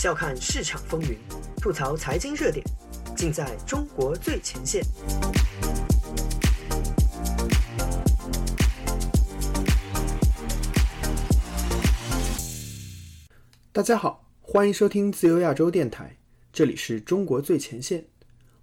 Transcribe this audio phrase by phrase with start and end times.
[0.00, 1.14] 笑看市场风云，
[1.58, 2.64] 吐槽财经热点，
[3.14, 4.82] 尽在中国最前线。
[13.70, 16.16] 大家好，欢迎收听自由亚洲电台，
[16.50, 18.06] 这里是中国最前线，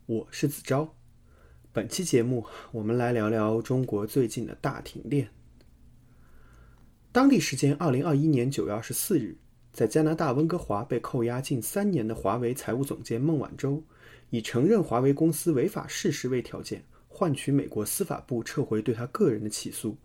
[0.08, 0.96] 我是子昭。
[1.72, 5.30] 本期节目，我们来聊聊中国最近的大停电。
[7.12, 9.38] 当地时间二零二一年九月二十四日，
[9.78, 13.84] 在加拿大温哥华被扣押近三年的华为财务总监孟晚舟，
[14.32, 19.96] 以承认华为公司违法事实为条件，换取美国司法部撤回对他个人的起诉，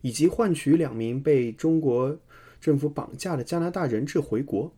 [0.00, 2.18] 以及换取两名被中国。
[2.58, 4.72] 政府绑架的加拿大人质回国，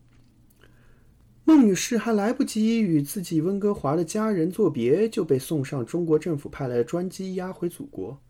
[1.45, 8.21] 孟女士还来不及与自己温哥华的家人作别，就被送上中国政府派来的专机押回祖国。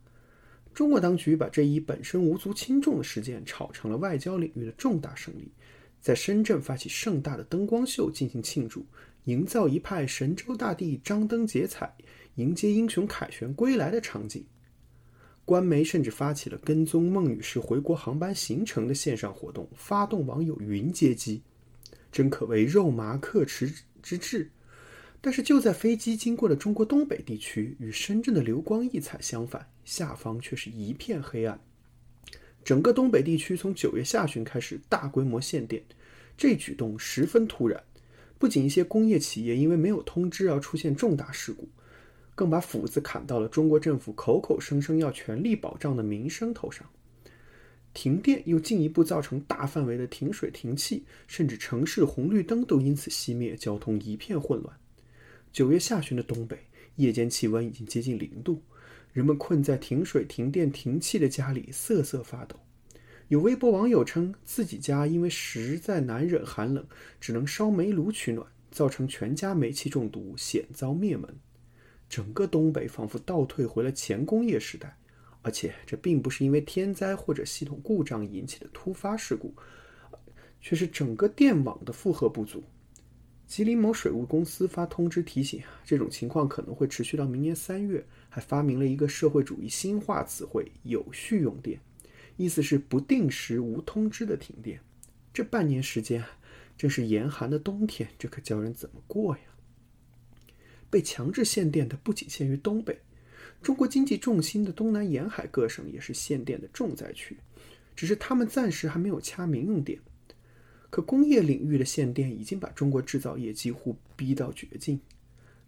[0.71, 5.51] 中国当局把这一本身无足轻重的事件炒成了外交领域的重大胜利，
[6.01, 8.85] 在深圳发起盛大的灯光秀进行庆祝，
[9.25, 11.93] 营造一派神州大地张灯结彩，
[12.35, 14.43] 迎接英雄凯旋归来的场景。
[15.45, 21.41] 官媒甚至发起了跟踪孟女士回国航班行程的线上活动，发动网友云接机，
[22.11, 24.49] 真可谓肉麻克持之至。
[25.19, 31.59] 但是就在飞机经过了中国东北地区，与深圳的流光溢彩相反，下方却是一片黑暗。
[32.63, 35.83] 整个东北地区从九月下旬开始大规模限电，
[36.41, 37.83] 这举动十分突然，
[38.39, 41.69] 不仅一些工业企业因为没有通知而出现重大事故。
[42.33, 46.83] 更把斧子砍到了中国政府口口声声要全力保障的民生头上。
[47.93, 54.75] 停电又进一步造成大范围的停水停气，甚至城市红绿灯都因此熄灭，交通一片混乱。
[55.53, 56.57] 九月下旬的东北，
[56.95, 58.59] 夜间气温已经接近零度，
[59.13, 62.55] 人们困在停水停电停气的家里瑟瑟发抖。
[63.31, 66.85] 有微博网友称，自己家因为实在难忍寒冷，
[67.17, 71.33] 只能烧煤炉取暖，造成全家煤气中毒，险遭灭门。
[72.09, 74.97] 整个东北仿佛倒退回了前工业时代，
[75.41, 79.53] 而且这并不是因为天灾或者系统故障引起的突发事故，
[80.59, 82.61] 却是整个电网的负荷不足。
[83.47, 91.79] 吉林某水务公司发通知提醒，这种情况可能会持续到明年三月，还发明了一个社会主义新化词汇“有序用电”，
[92.41, 94.81] 意思是不定时、无通知的停电。
[95.31, 96.23] 这半年时间，
[96.75, 99.43] 正是严寒的冬天，这可叫人怎么过呀？
[100.89, 102.99] 被强制限电的不仅限于东北，
[103.61, 107.37] 中国经济重心的东南沿海各省也是限电的重灾区，
[107.95, 109.99] 只是他们暂时还没有掐民用电。
[110.89, 114.99] 可工业领域的限电已经把中国制造业几乎逼到绝境。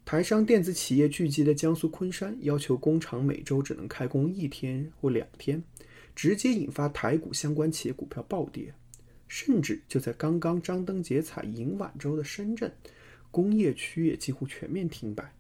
[0.03, 5.63] 台商电子企业聚集的江苏昆山，要求工厂每周只能开工一天或两天，
[6.16, 8.74] 直接引发台股相关企业股票暴跌。
[9.28, 12.72] 甚至就在刚刚张灯结彩迎晚周的深圳。
[13.31, 15.34] 工业区也几乎全面停摆，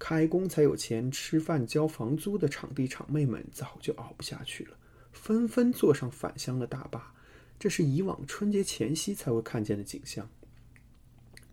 [0.00, 4.76] 开工才有钱吃饭交房租的场地厂妹们早就熬不下去了，
[5.12, 7.14] 纷纷坐上返乡的大巴。
[7.56, 10.28] 这是以往春节前夕才会看见的景象。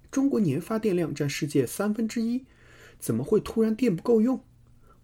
[0.10, 2.44] 中国年发电量占世界三分之一，
[2.98, 4.42] 怎么会突然电不够用？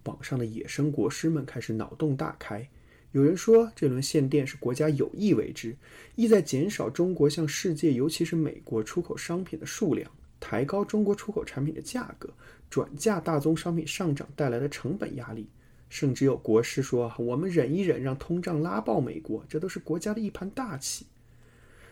[0.06, 2.68] 网上的野生国师们开始脑洞大开。
[3.14, 5.78] 有人说，这轮限电是国家有意为之，
[6.16, 10.12] 意在减少中国向世界，尤其是美国出口商品的数量。
[10.40, 12.34] 抬高中国出口产品的价格，
[12.72, 15.48] 转嫁大宗商品上涨带来的成本压力，
[15.90, 21.06] 甚至有国师说：“我们忍一忍，让通胀拉爆美国，这都是国家的一盘大棋。”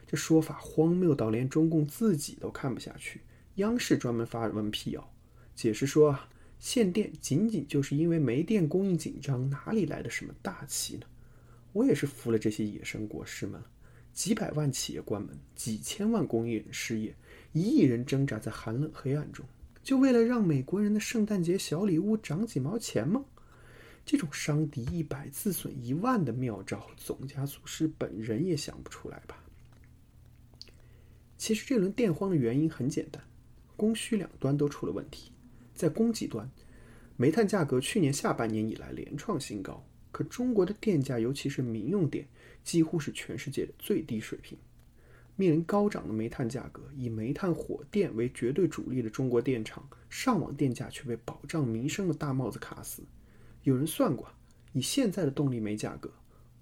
[0.08, 3.22] 这说法荒谬到连中共自己都看不下去。
[3.56, 5.14] 央视专门发文辟谣，
[5.56, 6.28] 解释说啊
[6.59, 11.03] ：“限电仅仅就是因为煤电供应紧张，哪里来的什么大棋呢？”
[11.74, 13.62] 我也是服了这些野生国师们，
[14.14, 17.16] 几百万企业关门，几千万工业人失业。
[17.54, 19.46] 一亿人挣扎在寒冷黑暗中，
[19.84, 23.26] 就为了让美国人的圣诞节小礼物涨几毛钱吗？
[24.06, 29.38] 这种伤敌一百自损一万的妙招，总加祖师本人也想不出来吧？
[31.38, 33.22] 其实这轮电荒的原因很简单，
[33.76, 35.32] 供需两端都出了问题。
[35.73, 36.50] 在供给端，
[37.18, 42.28] 煤炭价格去年下半年以来连创新高，可中国的电价，尤其是民用电，
[42.63, 44.58] 几乎是全世界的最低水平。
[45.37, 53.02] 面临高涨的煤炭价格，以煤炭火电为绝对主力的中国电厂，上网电价却被保障民生的大帽子卡死。
[53.63, 54.29] 有人算过，
[54.73, 56.11] 以现在的动力煤价格，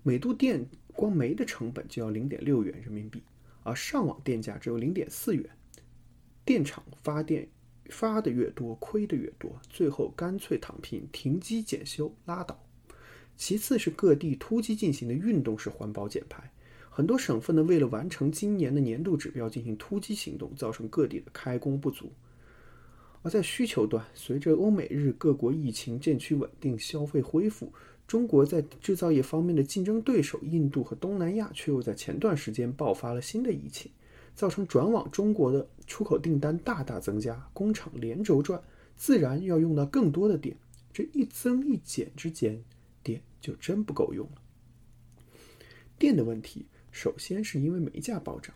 [0.03, 3.23] 每度电光煤的成本就要零点六元人民币，
[3.63, 5.49] 而上网电价只有零点四元。
[6.45, 7.49] 电厂发电
[7.89, 12.63] 发的越多，亏的越多，最后干脆躺平，停机检修拉倒。
[13.39, 16.51] 其次是各地突击进行的运动式环保减排。
[16.89, 22.11] 很多省份呢，为了完成今年的年度指标进行突击行动，造成各地的开工不足。
[23.21, 27.71] 而在需求端，随着欧美日各国疫情渐趋稳定，消费恢复，
[28.05, 33.89] 中国在制造业方面的竞争对手印度和东南亚却又在前段时间爆发了新的疫情，
[34.35, 38.61] 造成转往中国的出口订单大大增加，工厂连轴转，
[38.97, 40.57] 自然要用到更多的电。
[40.91, 42.61] 这一增一减之间，
[43.03, 44.41] 电就真不够用了。
[45.97, 48.55] 电的问题，首先是因为煤价暴涨。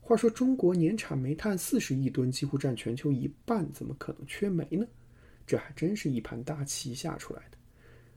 [0.00, 4.86] 话说，中国年产煤炭四十亿吨，几乎占全球一半，怎么可能缺煤呢？
[5.46, 7.58] 这还真是一盘大棋下出来的。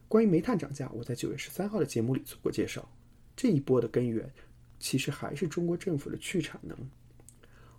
[0.07, 2.87] 关于煤炭涨价，我在九月十三号的节目里做过介绍。
[3.35, 4.31] 这一波的根源，
[4.79, 6.77] 其实还是中国政府的去产能。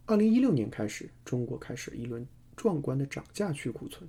[0.06, 2.26] 二零一六年开始，中国开始一轮
[2.56, 4.08] 壮观的涨价去库存。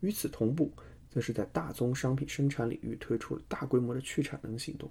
[0.00, 0.72] 与此同步，
[1.10, 4.90] 则是在大宗商品生产领域推出了大规模的去产能行动。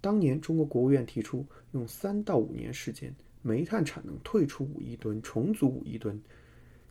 [0.00, 6.20] 当年，中国国务院提出用三到五年时间，煤炭产能退出五亿吨，重组五亿吨。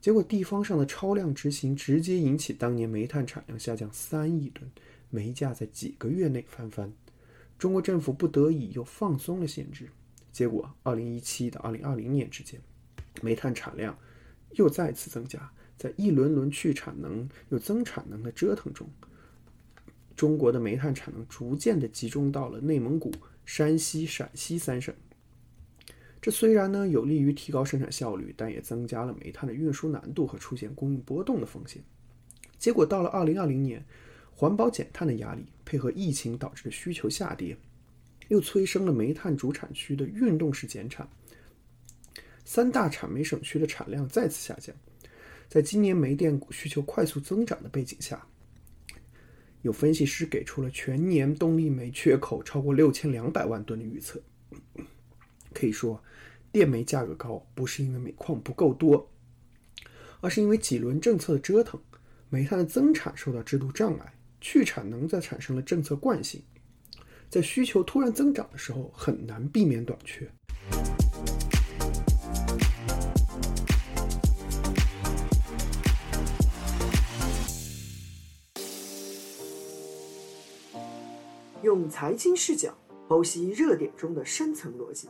[0.02, 4.70] 结果，地方上的超量执行，直接引起当年煤炭产量下降三亿吨，
[5.10, 6.92] 煤价在几个月内翻番。
[7.58, 9.90] 中国政府不得已又放松了限制，
[10.32, 12.60] 结果，二零一七到二零二零年之间，
[13.22, 13.98] 煤炭产量
[14.52, 15.52] 又再次增加。
[15.78, 18.90] 在一轮轮去产能又增产能的折腾中，
[20.16, 23.12] 中国的煤炭产能逐渐的集中到了内蒙古、
[23.46, 24.94] 山西、陕西三省。
[26.20, 31.82] 这虽然呢有利于提高生产效率，但也增加了煤炭的运输难度和出现供应波动的风险。
[32.58, 33.86] 结果到了二零二零年，
[34.36, 37.56] 环保减碳的压力配合疫情导致的需求下跌，
[38.30, 41.08] 又催生了煤炭主产区的运动式减产，
[42.44, 44.76] 三大产煤省区的产量再次下降。
[45.50, 48.28] 在今年煤电需求快速增长的背景下，
[49.62, 54.22] 有分析师给出了全年动力煤缺口超过六千两百万吨的预测。
[55.54, 56.04] 可以说，
[56.52, 59.10] 电煤价格高不是因为煤矿不够多，
[60.20, 61.82] 而是因为几轮政策的折腾，
[62.30, 66.44] 煤炭的增产受到制度障碍，去产能则产生了政策惯性，
[67.30, 70.30] 在需求突然增长的时候，很难避免短缺。
[81.78, 82.76] 用财经视角
[83.08, 85.08] 剖析热点中的深层逻辑，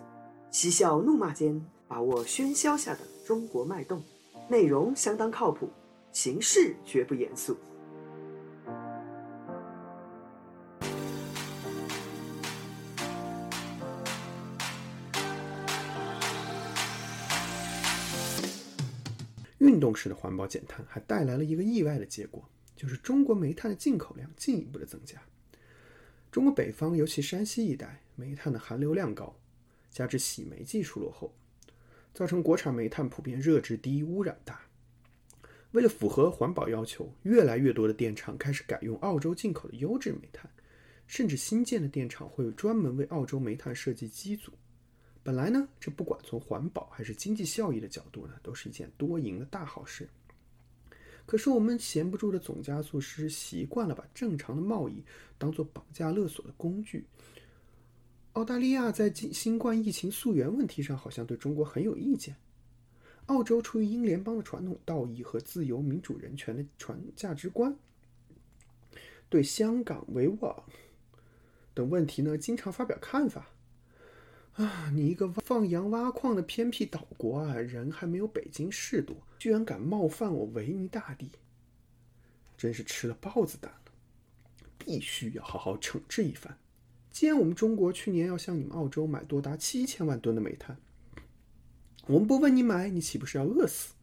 [0.52, 4.04] 嬉笑怒骂间把握喧嚣下的中国脉动。
[4.50, 5.70] 内容相当靠谱，
[6.12, 7.56] 形式绝不严肃。
[19.60, 22.44] 运动式的环保减碳还带来了一个意外的结果，
[22.76, 25.18] 就是中国煤炭的进口量进一步的增加。
[26.38, 29.36] 中国北方，尤其山西一带，煤炭的含硫量高，
[29.90, 31.34] 加之洗煤技术落后，
[32.14, 34.62] 造成国产煤炭普遍热值低、污染大。
[35.72, 40.48] 为了符合环保要求，越来越多的电厂开始改用澳洲进口的优质煤炭，
[41.08, 44.52] 甚至新建的电厂会专门为澳洲煤炭设计机组。
[45.24, 50.08] 本来呢，这不管从环保还是经济效益的角度呢，都是一件多赢的大好事。
[51.28, 55.04] 可是我们闲不住的总加速师习惯了把正常的贸易
[55.38, 57.06] 当做绑架勒索的工具。
[58.34, 62.36] 澳大利亚在新冠疫情溯源问题上好像对中国很有意见。
[63.26, 67.76] 澳洲出于英联邦的传统道义和自由民主人权的传价值观，
[69.28, 70.64] 对香港维吾尔
[71.74, 73.50] 等问题呢，经常发表看法。
[74.58, 81.30] 啊，你一个放羊挖矿的偏僻岛国啊，人还没有北京市多，居然敢冒犯我维尼大帝，
[82.58, 83.92] 真是吃了豹子胆了！
[84.80, 86.58] 必须要好好惩治一番。
[87.12, 90.76] 既然我们中国去年要向你们澳洲买多达七千万吨的煤炭，
[92.08, 93.94] 我们不问你买，你岂不是要饿死？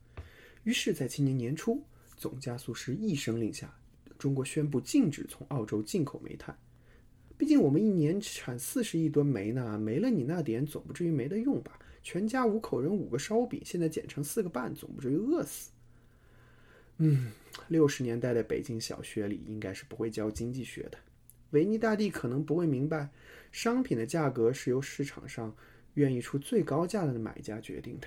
[0.62, 1.82] 于是，在今年年初，
[2.16, 3.75] 总加速师一声令下，
[4.16, 6.56] 中国宣布禁止从澳洲进口煤炭。
[7.37, 11.79] 毕竟我们一年产四十亿吨煤呢，没了你那点，总不至于没得用吧？
[12.03, 15.71] 全家五口人五个烧饼，现在减成四个半，总不至于饿死。
[16.99, 17.33] 嗯，
[17.69, 20.99] 六十年代的北京小学里应该是不会教经济学的。
[21.50, 23.09] 维尼大帝可能不会明白，
[23.50, 25.55] 商品的价格是由市场上
[25.95, 28.07] 愿意出最高价的买家决定的。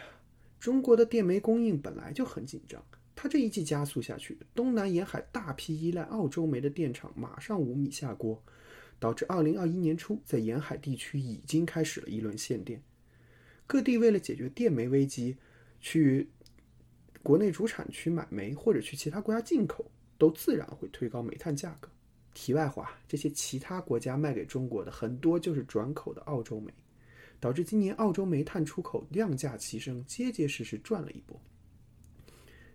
[0.60, 2.82] 中国的电煤供应本来就很紧张，
[3.16, 8.42] 他这一季加速下去，东南沿海大批依赖澳洲煤的电厂马上无米下锅。
[9.00, 12.82] 导致二零二一年初，在沿海地区已经开始了一轮限电。
[13.66, 15.36] 各地为了解决电煤危机，
[15.82, 16.30] 去
[17.22, 21.89] 国内主产区买煤或者去其他国家进口，都自然会推高煤炭价格。
[22.34, 26.72] 题外话，这些其他国家卖给中国的很多就是转口的澳洲煤，
[27.39, 31.42] 导致今年澳洲煤炭出口量价齐升，结结实实赚了一波。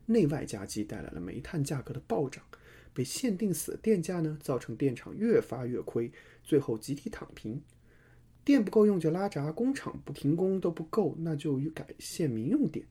[0.05, 2.45] 内外夹击带来了煤炭价格的暴涨，
[2.95, 6.11] 被限定死的电价呢，造成电厂越发越亏，
[6.43, 7.61] 最后集体躺平。
[8.45, 12.85] 电不够用就拉闸，工厂不停工都不够，那就改限民用电。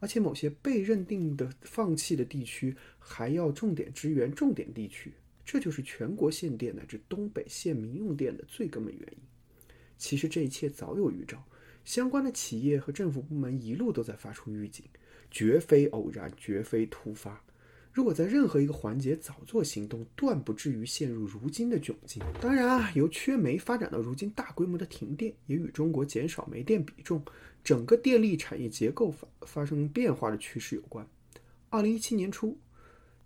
[0.00, 5.12] 而且某些被认定的放弃的地区，还要重点支援重点地区，
[5.44, 9.18] 这就是全国限电乃至东北限民用电的最根本原因。
[9.96, 11.42] 其实这一切早有预兆，
[11.84, 14.84] 相关的企业和政府部门一路都在发出预警，
[15.30, 17.42] 绝非偶然，绝非突发。
[17.98, 22.22] 如果在任何一个环节早做行动，断不至于陷入如今的窘境。
[22.40, 27.20] 当然啊，由缺煤发展到如今大规模的停电，也与中国减少煤电比重、
[27.64, 31.04] 整个电力产业结构发发生变化的趋势有关。
[31.70, 32.56] 二零一七年初，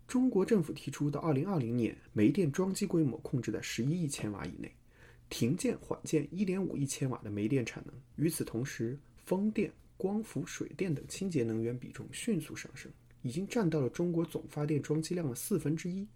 [0.08, 4.74] 中国政府提出，到二零二零年，煤电装机规模控制在十一亿千瓦以内，
[5.28, 7.94] 停建缓建一点五亿千瓦的煤电产能。
[8.16, 12.90] 与此同时，风电、光伏、水电等清洁能源比重迅速上升。
[13.22, 16.06] 已经占到了中国总发电装机量的四分之一，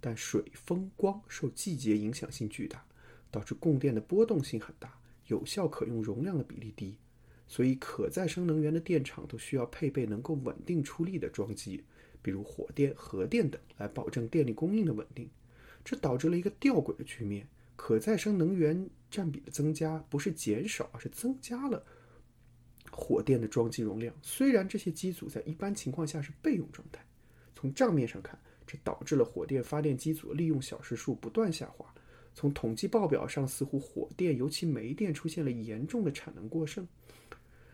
[0.00, 2.84] 但水、风、光受季节影响性巨大，
[3.30, 6.96] 导致供电的波动性很大，有效可用容量的比例低，
[7.46, 11.82] 所以可再生能源的电厂都需要配备能够稳定出力的装机，
[12.20, 15.28] 比如火电、核电等，来保证电力供应的稳定。
[15.84, 17.46] 这导致了一个吊诡的局面：
[17.76, 21.82] 可再生能源占比的增加不是减少，而是增加了。
[22.90, 27.04] 火电的装机容量，虽然这些机组在一般情况下是备用状态，
[27.54, 31.86] 从账面上看，这导致了火电发电机组利用小时数不断下滑。
[32.34, 36.86] 从统计报表上，似乎火电，尤其煤电出现了严重的产能过剩，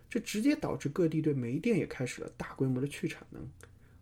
[0.09, 3.47] 这直接导致各地对煤电也开始了大规模的去产能。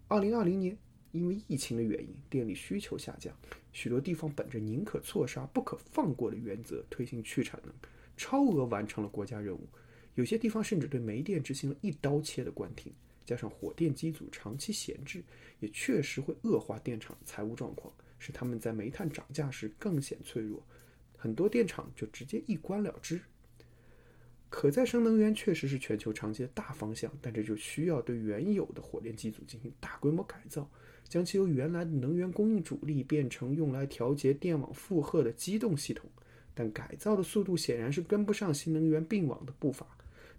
[0.07, 0.77] 二零二零年，
[1.11, 3.35] 因为疫情的原因，电力需求下降，
[3.73, 7.75] 许多地方本着宁可错杀不可放过的原则，推行去产能，
[8.17, 9.67] 超额完成了国家任务。
[10.15, 12.93] 有些地方甚至对煤电执行了一刀切的关停，
[13.25, 15.23] 加上火电机组长期闲置，
[15.61, 20.63] 也确实会恶化电厂的财务状况，使他们在煤炭涨价时更显脆弱。
[21.17, 23.21] 很多电厂就直接一关了之。
[24.51, 30.71] 可再生能源确实是全球长期的大方向，但这就需要对原有的火电机组进行大规模改造，
[31.09, 36.11] 将其由原来的能源供应主力变成用来调节电网负荷的机动系统。
[36.55, 39.87] 但改造的速度显然是跟不上新能源并网的步伐。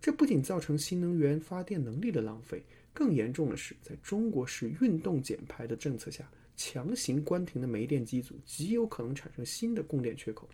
[0.03, 2.61] 这不仅造成新能源发电能力的浪费，
[2.93, 10.45] 更严重的是，在中国式运动减排的政策下，强行关停的煤电机组极有可能产生新的供电缺口。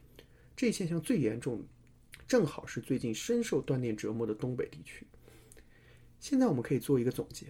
[0.56, 1.64] 这一现象最严重，
[2.28, 5.04] 正好是最近深受断电折磨的东北地区。
[6.20, 7.48] 现在我们可以做一个总结。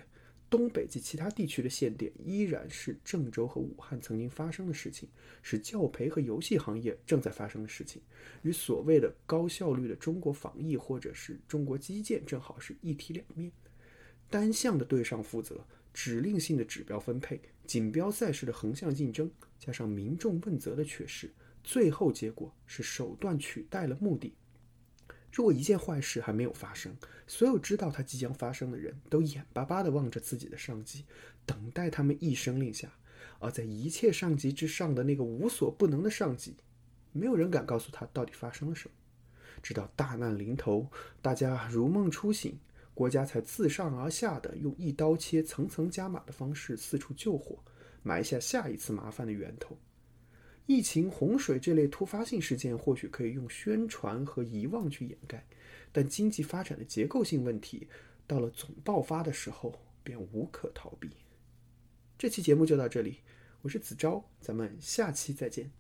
[0.50, 5.08] 东北及其他地区的限电依然是郑州和武汉曾经发生的事情，
[5.44, 8.02] 是教培和游戏行业正在发生的事情，
[8.42, 13.52] 与所谓的高效率的中国防疫或者是中国基建正好是一体两面。
[14.30, 19.30] 单向的对上负责，指令性的指标分配，锦标赛式的横向竞争，
[19.60, 21.32] 加上民众问责的缺失，
[21.64, 24.34] 最后结果是手段取代了目的。
[25.32, 26.96] 如果一件坏事还没有发生，
[27.28, 31.06] 所有知道它即将发生的人都眼巴巴地望着自己的上级，
[31.46, 32.88] 等待他们一声令下；
[33.40, 36.56] 而在一切上级之上的那个无所不能的上级，
[37.12, 38.96] 没有人敢告诉他到底发生了什么。
[39.62, 40.90] 直到大难临头，
[41.22, 42.58] 大家如梦初醒，
[42.94, 47.60] 国家才自上而下的用一刀切、层层加码的方式四处救火，
[48.02, 49.78] 埋下下一次麻烦的源头。
[50.70, 55.44] 疫情、洪水这类突发性事件或许可以用宣传和遗忘去掩盖，
[55.92, 57.88] 但经济发展的结构性问题
[58.28, 59.74] 到了总爆发的时候
[60.04, 61.10] 便无可逃避。
[62.20, 63.18] 这期节目就到这里，
[63.64, 65.72] 我是子昭，咱们下期再见。